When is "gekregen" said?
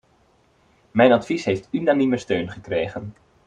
2.49-3.13